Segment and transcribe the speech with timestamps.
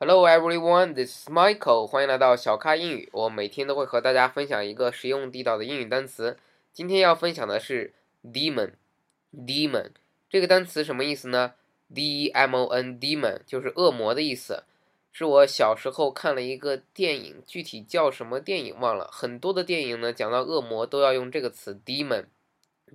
[0.00, 1.88] Hello everyone, this is Michael.
[1.88, 3.08] 欢迎来到小咖英语。
[3.12, 6.36] 我每天都会和大家分享一个实用地道的英语单词。
[6.72, 8.74] 今天要分享的是 demon。
[9.34, 9.90] demon
[10.30, 11.54] 这个单词什么意思呢
[11.92, 14.62] ？D-E-M-O-N demon 就是恶魔的意思。
[15.10, 19.10] 是我小时候看了一个电影，具体叫什么电影忘了。
[19.12, 22.26] 很多的电影呢，讲到恶魔都要用这个词 demon。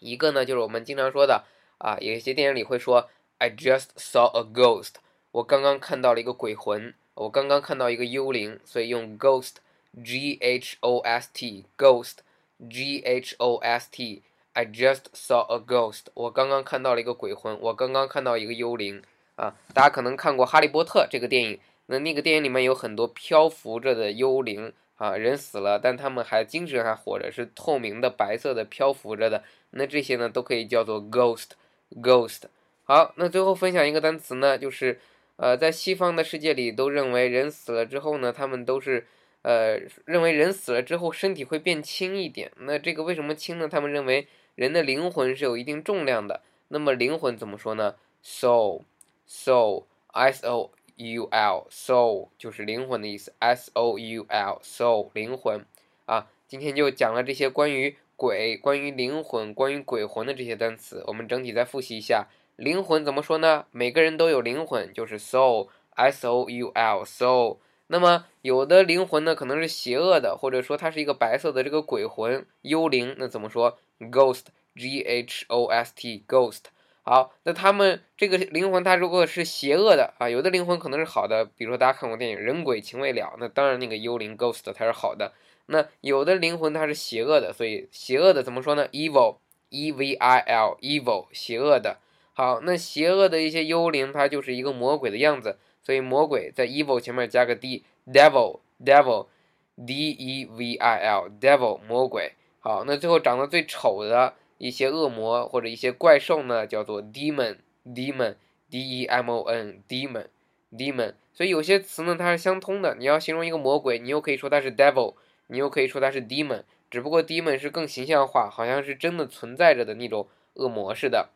[0.00, 1.44] 一个呢就是我们经常说的
[1.78, 4.94] 啊，有一些电影里会说 I just saw a ghost，
[5.32, 19.02] 我刚刚看到了一个鬼魂，我刚刚看到一个幽灵，所以用 ghost，g h o s t，ghost，g h o s t，I just saw a ghost，我刚刚看到了一个鬼魂，我刚刚看到一个幽灵。
[19.38, 29.44] 啊，大家可能看过《哈利波特》这个电影，那那个电影里面有很多漂浮着的幽灵啊，人死了，但他们还精神还活着，是透明的、白色的、漂浮着的。
[29.70, 32.42] 那这些呢，都可以叫做 ghost，ghost。
[32.82, 34.98] 好，那最后分享一个单词呢，就是
[35.36, 39.06] 呃，在西方的世界里都认为人死了之后呢，他们都是
[39.42, 42.50] 呃认为人死了之后身体会变轻一点。
[42.56, 43.68] 那这个为什么轻呢？
[43.68, 46.40] 他们认为人的灵魂是有一定重量的。
[46.68, 47.94] 那么灵魂怎么说呢
[48.24, 48.82] ？soul。
[49.28, 55.64] Soul s o u l soul 就是灵魂的意思 s o u l soul 灵魂
[56.06, 62.26] 啊，今天就讲了这些关于鬼、关于灵魂、关于鬼魂的这些单词，我们整体再复习一下。
[62.56, 63.66] 灵魂怎么说呢？
[63.70, 67.58] 每个人都有灵魂，就是 soul s o u l soul。
[67.86, 76.64] 那么有的灵魂呢，可能是邪恶的，或者说它是一个白色的这个鬼魂、幽灵，那怎么说？ghost g h o s t ghost。
[77.08, 85.32] 好，那他们这个灵魂，它如果是邪恶的啊，有的灵魂可能是好的，比如说大家看过电影《人鬼情未了》，那当然那个幽灵 ghost 它是好的。
[85.68, 91.96] 那有的灵魂它是邪恶的，所以邪恶的怎么说呢？evil，e v i l，evil，邪恶的。
[92.34, 102.34] 好，那邪恶的一些幽灵，它就是一个魔鬼的样子，所以魔鬼在 evil 前面加个 d，devil，devil，d e v i l，devil，魔鬼。
[102.60, 104.34] 好，那最后长得最丑的。
[104.58, 111.14] 一些恶魔或者一些怪兽呢，叫做 demon，demon，d e m o n，demon，demon。
[111.32, 112.96] 所以有些词呢，它是相通的。
[112.96, 115.14] 你要形容一个魔鬼，你又可以说它是 devil，
[115.46, 116.62] 你又可以说它是 demon。
[116.90, 121.30] 只不过 demon 是更形象化，好像是真的存在着的那种恶魔似的。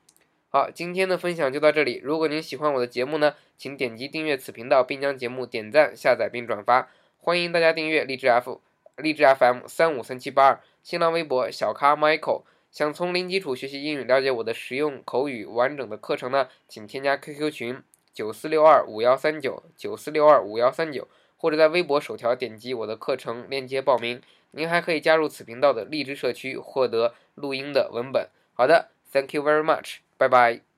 [0.48, 2.00] 好，今天的分享就到这里。
[2.02, 6.90] 如果您喜欢我的节目呢，请点击订阅此频道，并将节目点赞、下载并转发。
[7.18, 8.60] 欢迎大家订阅荔枝 F，
[8.96, 12.42] 荔枝 FM 三五三七八二，新浪微博小咖 Michael。
[12.72, 16.48] 想从零基础学习英语，了解我的实用口语完整的课程呢？
[16.66, 17.82] 请添加 QQ 群
[18.14, 21.06] 九四六二五幺三九九四六二五幺三九，
[21.36, 24.22] 或者在微博首条点击我的课程链接报名。
[24.52, 28.28] 您还可以加入此频道的励志社区，获得录音的文本。
[28.54, 30.71] 好的，Thank you very much，拜拜。